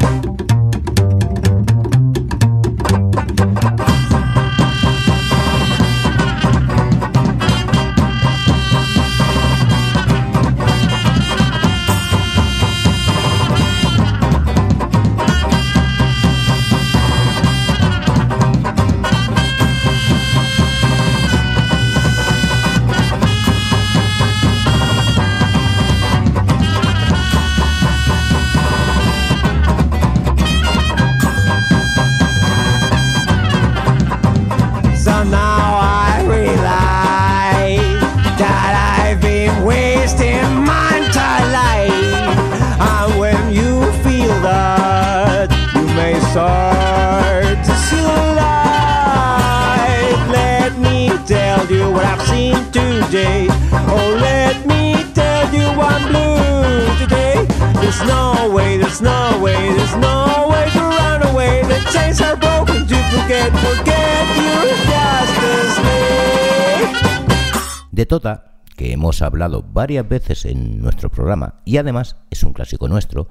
Tota, 68.06 68.52
que 68.76 68.92
hemos 68.92 69.22
hablado 69.22 69.62
varias 69.62 70.08
veces 70.08 70.44
en 70.44 70.80
nuestro 70.80 71.10
programa 71.10 71.60
y 71.64 71.76
además 71.76 72.16
es 72.30 72.42
un 72.42 72.52
clásico 72.52 72.88
nuestro, 72.88 73.28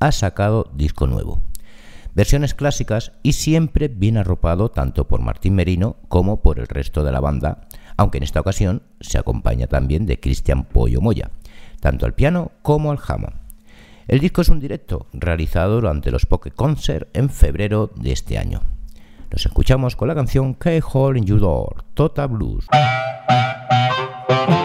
ha 0.00 0.12
sacado 0.12 0.70
disco 0.74 1.06
nuevo. 1.06 1.42
Versiones 2.14 2.54
clásicas 2.54 3.12
y 3.22 3.32
siempre 3.32 3.88
bien 3.88 4.18
arropado 4.18 4.70
tanto 4.70 5.08
por 5.08 5.22
Martín 5.22 5.54
Merino 5.54 5.96
como 6.08 6.42
por 6.42 6.58
el 6.58 6.66
resto 6.66 7.04
de 7.04 7.12
la 7.12 7.20
banda, 7.20 7.68
aunque 7.96 8.18
en 8.18 8.24
esta 8.24 8.40
ocasión 8.40 8.82
se 9.00 9.18
acompaña 9.18 9.66
también 9.66 10.04
de 10.04 10.20
Cristian 10.20 10.64
Pollo 10.64 11.00
Moya, 11.00 11.30
tanto 11.80 12.04
al 12.04 12.14
piano 12.14 12.52
como 12.62 12.90
al 12.90 12.98
jamón. 12.98 13.40
El 14.08 14.20
disco 14.20 14.42
es 14.42 14.48
un 14.50 14.60
directo 14.60 15.06
realizado 15.12 15.76
durante 15.76 16.10
los 16.10 16.26
Poke 16.26 16.50
Concert 16.50 17.08
en 17.16 17.30
febrero 17.30 17.90
de 17.96 18.12
este 18.12 18.36
año. 18.36 18.60
Nos 19.30 19.46
escuchamos 19.46 19.96
con 19.96 20.08
la 20.08 20.14
canción 20.14 20.54
Key 20.54 20.80
Hole 20.92 21.18
in 21.18 21.24
Your 21.24 21.40
Door, 21.40 21.84
Tota 21.94 22.26
Blues. 22.26 22.66
Thank 24.32 24.50
you. 24.50 24.61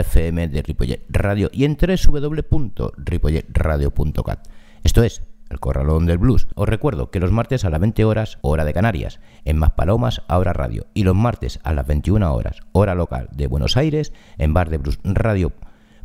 FM 0.00 0.48
de 0.48 0.62
Ripollet 0.62 1.04
Radio 1.08 1.50
y 1.52 1.64
en 1.64 1.76
www.ripolletradio.cat. 1.76 4.48
Esto 4.82 5.02
es 5.02 5.22
el 5.50 5.60
Corralón 5.60 6.06
del 6.06 6.18
Blues. 6.18 6.48
Os 6.54 6.68
recuerdo 6.68 7.10
que 7.10 7.20
los 7.20 7.32
martes 7.32 7.64
a 7.64 7.70
las 7.70 7.80
20 7.80 8.04
horas, 8.04 8.38
hora 8.42 8.64
de 8.64 8.72
Canarias, 8.72 9.20
en 9.44 9.58
Maspalomas, 9.58 10.22
Ahora 10.28 10.52
Radio, 10.52 10.86
y 10.94 11.04
los 11.04 11.14
martes 11.14 11.60
a 11.62 11.72
las 11.72 11.86
21 11.86 12.34
horas, 12.34 12.60
hora 12.72 12.94
local 12.94 13.28
de 13.32 13.46
Buenos 13.46 13.76
Aires, 13.76 14.12
en 14.38 14.54
Bar 14.54 14.70
de 14.70 14.78
Blues 14.78 14.98
Radio, 15.04 15.52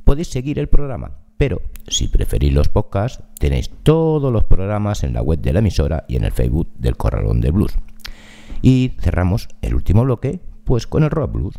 podéis 0.04 0.30
seguir 0.30 0.60
el 0.60 0.70
programa. 0.70 1.18
Pero 1.38 1.62
si 1.88 2.08
preferís 2.08 2.54
los 2.54 2.70
podcasts, 2.70 3.24
tenéis 3.40 3.72
todos 3.82 4.32
los 4.32 4.44
programas 4.44 5.04
en 5.04 5.14
la 5.14 5.24
web 5.24 5.40
de 5.40 5.54
la 5.54 5.60
emisora 5.60 6.06
y 6.08 6.16
en 6.16 6.24
el 6.24 6.32
Facebook 6.32 6.70
del 6.76 6.98
Corralón 6.98 7.42
del 7.42 7.54
Blues. 7.54 7.74
Y 8.62 8.94
cerramos 9.00 9.50
el 9.62 9.74
último 9.74 10.04
bloque, 10.04 10.40
pues 10.66 10.86
con 10.86 11.04
el 11.04 11.10
rock 11.10 11.32
blues. 11.32 11.56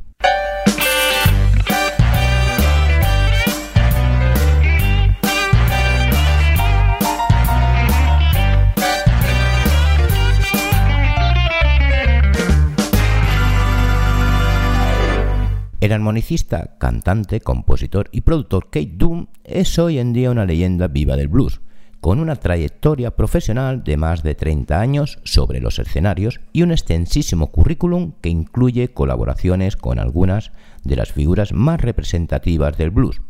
El 15.83 15.91
armonicista, 15.91 16.77
cantante, 16.79 17.41
compositor 17.41 18.09
y 18.13 18.21
productor 18.21 18.67
Kate 18.67 18.93
Doom 18.95 19.27
es 19.43 19.81
hoy 19.81 19.99
en 19.99 20.13
día 20.13 20.31
una 20.31 20.45
leyenda 20.45 20.87
viva 20.87 21.17
del 21.17 21.27
blues, 21.27 21.61
con 22.01 22.21
una 22.21 22.37
trayectoria 22.37 23.17
profesional 23.17 23.83
de 23.83 23.97
más 23.97 24.23
de 24.23 24.37
30 24.37 24.81
años 24.81 25.19
sobre 25.25 25.61
los 25.61 25.81
escenarios 25.81 26.39
y 26.53 26.63
un 26.63 26.71
extensísimo 26.71 27.49
currículum 27.49 28.13
que 28.21 28.29
incluye 28.29 28.95
colaboraciones 28.95 29.77
con 29.77 29.99
algunas 29.99 30.53
de 30.85 30.95
las 30.95 31.11
figuras 31.11 31.53
más 31.53 31.81
representativas 31.81 32.79
del 32.79 32.93
blues. 32.93 33.21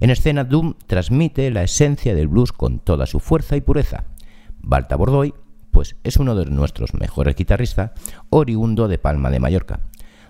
En 0.00 0.08
escena 0.08 0.44
Doom 0.44 0.76
transmite 0.86 1.50
la 1.50 1.64
esencia 1.64 2.14
del 2.14 2.28
blues 2.28 2.52
con 2.52 2.78
toda 2.78 3.04
su 3.04 3.20
fuerza 3.20 3.56
y 3.56 3.60
pureza. 3.60 4.04
Balta 4.62 4.96
Bordoy, 4.96 5.34
pues 5.70 5.96
es 6.02 6.16
uno 6.16 6.34
de 6.34 6.46
nuestros 6.46 6.94
mejores 6.94 7.36
guitarristas, 7.36 7.90
oriundo 8.30 8.88
de 8.88 8.96
Palma 8.96 9.30
de 9.30 9.40
Mallorca. 9.40 9.80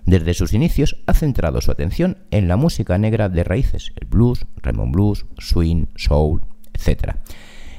Desde 0.06 0.34
sus 0.34 0.52
inicios 0.52 1.02
ha 1.06 1.14
centrado 1.14 1.60
su 1.60 1.70
atención 1.70 2.18
en 2.30 2.46
la 2.46 2.56
música 2.56 2.98
negra 2.98 3.28
de 3.28 3.42
raíces, 3.42 3.92
el 4.00 4.06
blues, 4.06 4.46
Raymond 4.56 4.92
Blues, 4.92 5.24
swing, 5.38 5.86
soul, 5.96 6.42
etc. 6.74 7.16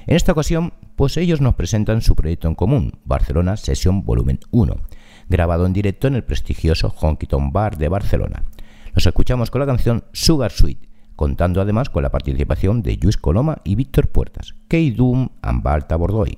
En 0.08 0.16
esta 0.16 0.32
ocasión, 0.32 0.74
pues 0.96 1.18
ellos 1.18 1.42
nos 1.42 1.56
presentan 1.56 2.02
su 2.02 2.16
proyecto 2.16 2.48
en 2.48 2.56
común, 2.56 2.94
Barcelona 3.06 3.58
Session 3.58 4.04
Volumen 4.04 4.40
1, 4.52 4.76
grabado 5.30 5.66
en 5.66 5.74
directo 5.74 6.08
en 6.08 6.16
el 6.16 6.24
prestigioso 6.24 6.90
Honky 6.90 7.28
Tonk 7.28 7.54
Bar 7.54 7.78
de 7.78 7.90
Barcelona. 7.90 8.44
Los 8.94 9.06
escuchamos 9.06 9.52
con 9.52 9.60
la 9.60 9.68
canción 9.68 10.04
Sugar 10.12 10.52
Sweet, 10.52 10.80
contando 11.16 11.62
además 11.62 11.90
con 11.90 12.02
la 12.02 12.12
participación 12.12 12.82
de 12.82 12.98
Luis 12.98 13.18
Coloma 13.18 13.60
y 13.64 13.76
Víctor 13.76 14.08
Puertas, 14.08 14.56
Key 14.68 14.92
Doom 14.92 15.30
and 15.42 15.62
Balta 15.62 15.96
Bordoy. 15.96 16.36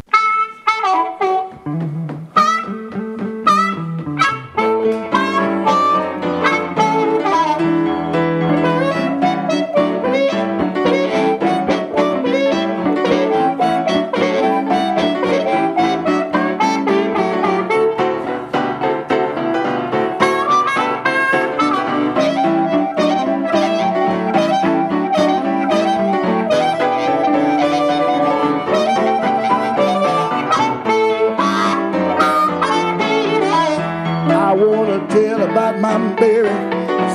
My 35.80 35.98
baby. 36.16 36.50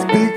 Speak 0.02 0.31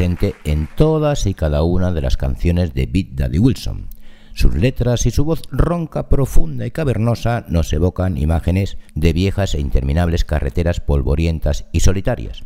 presente 0.00 0.34
en 0.44 0.66
todas 0.76 1.26
y 1.26 1.34
cada 1.34 1.62
una 1.62 1.92
de 1.92 2.00
las 2.00 2.16
canciones 2.16 2.72
de 2.72 2.86
Beat 2.86 3.08
Daddy 3.16 3.38
Wilson. 3.38 3.88
Sus 4.32 4.54
letras 4.54 5.04
y 5.04 5.10
su 5.10 5.26
voz 5.26 5.42
ronca, 5.50 6.08
profunda 6.08 6.64
y 6.64 6.70
cavernosa 6.70 7.44
nos 7.48 7.70
evocan 7.74 8.16
imágenes 8.16 8.78
de 8.94 9.12
viejas 9.12 9.54
e 9.54 9.60
interminables 9.60 10.24
carreteras 10.24 10.80
polvorientas 10.80 11.66
y 11.70 11.80
solitarias, 11.80 12.44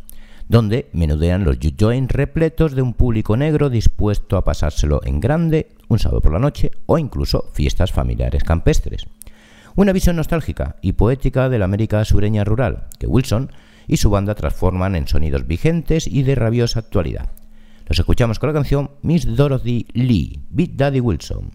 donde 0.49 0.89
menudean 0.91 1.45
los 1.45 1.57
joints 1.59 2.13
repletos 2.13 2.75
de 2.75 2.81
un 2.81 2.93
público 2.93 3.37
negro 3.37 3.69
dispuesto 3.69 4.35
a 4.35 4.43
pasárselo 4.43 4.99
en 5.05 5.21
grande 5.21 5.69
un 5.87 5.99
sábado 5.99 6.19
por 6.19 6.33
la 6.33 6.39
noche 6.39 6.71
o 6.87 6.97
incluso 6.97 7.51
fiestas 7.53 7.93
familiares 7.93 8.43
campestres. 8.43 9.05
Una 9.77 9.93
visión 9.93 10.17
nostálgica 10.17 10.75
y 10.81 10.91
poética 10.91 11.47
de 11.47 11.59
la 11.59 11.63
América 11.63 12.03
sureña 12.03 12.43
rural, 12.43 12.87
que 12.99 13.07
Wilson 13.07 13.49
y 13.87 13.95
su 13.95 14.09
banda 14.09 14.35
transforman 14.35 14.97
en 14.97 15.07
sonidos 15.07 15.47
vigentes 15.47 16.05
y 16.05 16.23
de 16.23 16.35
rabiosa 16.35 16.79
actualidad. 16.79 17.29
Los 17.87 17.99
escuchamos 17.99 18.39
con 18.39 18.47
la 18.47 18.53
canción 18.53 18.89
Miss 19.03 19.35
Dorothy 19.35 19.85
Lee, 19.93 20.39
Beat 20.49 20.71
Daddy 20.71 20.99
Wilson. 20.99 21.51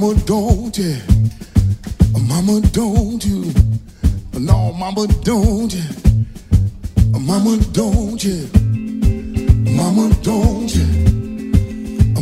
Mama, 0.00 0.14
don't 0.26 0.78
you? 0.78 0.96
Mama, 2.28 2.60
don't 2.70 3.24
you? 3.24 3.52
No, 4.38 4.72
Mama, 4.74 5.08
don't 5.24 5.74
you? 5.74 5.82
Mama, 7.18 7.58
don't 7.72 8.22
you? 8.22 8.48
Mama, 9.74 10.14
don't 10.22 10.72
you? 10.72 10.86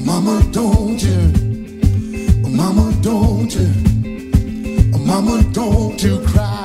Mama, 0.06 0.42
don't 0.52 1.02
you? 1.02 2.48
Mama, 2.48 2.92
don't 3.02 3.54
you? 3.54 3.68
Mama, 5.04 5.42
don't 5.52 6.02
you 6.02 6.18
cry 6.20 6.55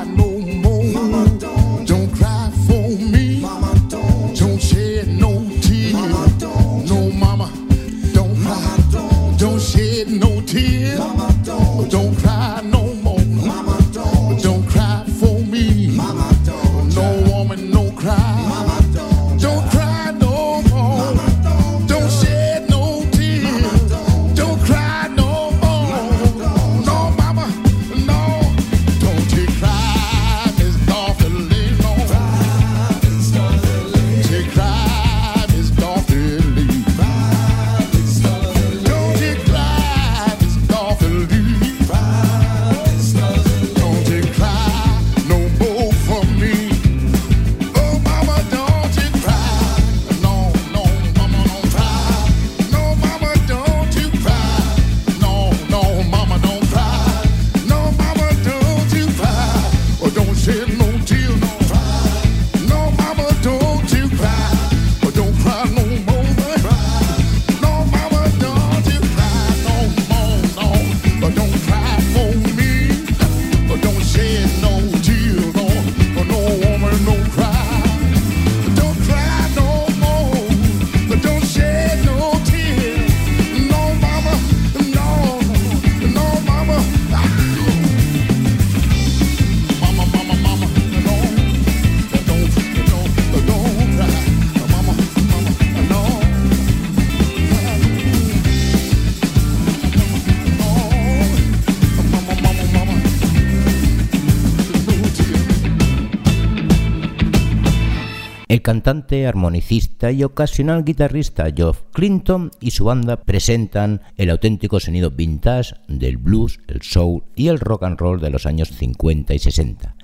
El 108.61 108.65
cantante, 108.65 109.25
armonicista 109.25 110.11
y 110.11 110.23
ocasional 110.23 110.83
guitarrista 110.83 111.47
Geoff 111.51 111.81
Clinton 111.93 112.51
y 112.59 112.69
su 112.69 112.85
banda 112.85 113.17
presentan 113.17 114.01
el 114.17 114.29
auténtico 114.29 114.79
sonido 114.79 115.09
vintage 115.09 115.73
del 115.87 116.17
blues, 116.17 116.59
el 116.67 116.83
soul 116.83 117.23
y 117.35 117.47
el 117.47 117.59
rock 117.59 117.81
and 117.81 117.99
roll 117.99 118.21
de 118.21 118.29
los 118.29 118.45
años 118.45 118.69
50 118.69 119.33
y 119.33 119.39
60. 119.39 119.95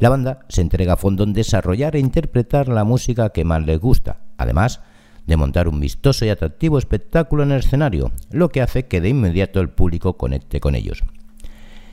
La 0.00 0.10
banda 0.10 0.40
se 0.50 0.60
entrega 0.60 0.92
a 0.92 0.96
fondo 0.98 1.24
en 1.24 1.32
desarrollar 1.32 1.96
e 1.96 2.00
interpretar 2.00 2.68
la 2.68 2.84
música 2.84 3.30
que 3.30 3.46
más 3.46 3.64
les 3.64 3.80
gusta, 3.80 4.18
además 4.36 4.82
de 5.26 5.38
montar 5.38 5.66
un 5.66 5.80
vistoso 5.80 6.26
y 6.26 6.28
atractivo 6.28 6.76
espectáculo 6.76 7.42
en 7.42 7.52
el 7.52 7.60
escenario, 7.60 8.12
lo 8.30 8.50
que 8.50 8.60
hace 8.60 8.84
que 8.84 9.00
de 9.00 9.08
inmediato 9.08 9.60
el 9.60 9.70
público 9.70 10.18
conecte 10.18 10.60
con 10.60 10.74
ellos. 10.74 11.02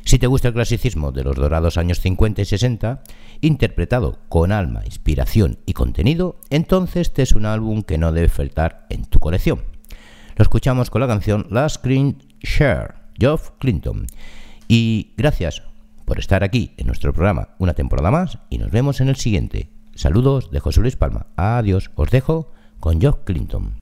Si 0.05 0.19
te 0.19 0.27
gusta 0.27 0.49
el 0.49 0.53
clasicismo 0.53 1.11
de 1.11 1.23
los 1.23 1.35
dorados 1.35 1.77
años 1.77 1.99
50 1.99 2.41
y 2.41 2.45
60, 2.45 3.03
interpretado 3.41 4.19
con 4.29 4.51
alma, 4.51 4.81
inspiración 4.85 5.59
y 5.65 5.73
contenido, 5.73 6.39
entonces 6.49 7.07
este 7.07 7.21
es 7.23 7.33
un 7.33 7.45
álbum 7.45 7.83
que 7.83 7.97
no 7.97 8.11
debe 8.11 8.29
faltar 8.29 8.85
en 8.89 9.05
tu 9.05 9.19
colección. 9.19 9.61
Lo 10.35 10.43
escuchamos 10.43 10.89
con 10.89 11.01
la 11.01 11.07
canción 11.07 11.47
Last 11.49 11.77
Screen 11.77 12.17
Share, 12.41 12.95
Geoff 13.19 13.51
Clinton. 13.59 14.07
Y 14.67 15.13
gracias 15.17 15.63
por 16.05 16.19
estar 16.19 16.43
aquí 16.43 16.73
en 16.77 16.87
nuestro 16.87 17.13
programa 17.13 17.49
una 17.59 17.73
temporada 17.73 18.11
más 18.11 18.39
y 18.49 18.57
nos 18.57 18.71
vemos 18.71 19.01
en 19.01 19.09
el 19.09 19.15
siguiente. 19.15 19.69
Saludos 19.95 20.51
de 20.51 20.59
José 20.59 20.81
Luis 20.81 20.95
Palma. 20.95 21.27
Adiós. 21.35 21.91
Os 21.95 22.09
dejo 22.09 22.51
con 22.79 22.99
Geoff 22.99 23.19
Clinton. 23.23 23.73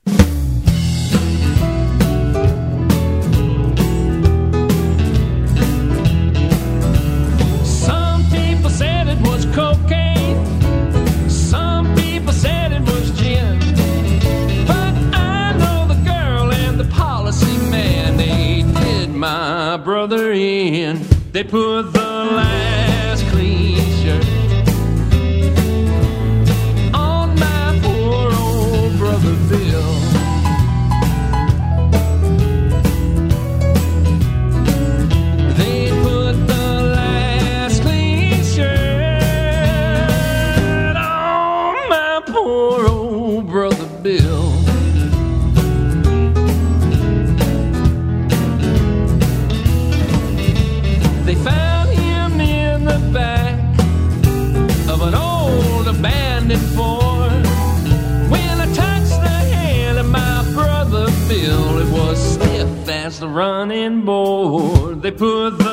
My 19.69 19.77
brother 19.77 20.31
in. 20.31 20.99
They 21.31 21.43
put 21.43 21.93
the 21.93 21.99
last 21.99 23.23
clean 23.27 23.68
running. 64.47 65.01
They 65.01 65.11
put 65.11 65.57
the 65.57 65.68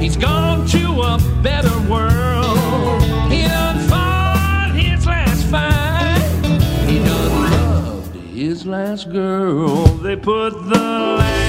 He's 0.00 0.16
gone 0.16 0.66
to 0.68 1.02
a 1.02 1.18
better 1.42 1.78
world. 1.90 3.02
He 3.30 3.42
done 3.42 3.78
fought 3.86 4.72
his 4.74 5.06
last 5.06 5.44
fight. 5.46 6.22
He 6.88 7.00
done 7.00 7.50
loved 7.50 8.16
his 8.32 8.64
last 8.64 9.10
girl. 9.10 9.84
They 9.84 10.16
put 10.16 10.52
the 10.52 11.16
last 11.18 11.43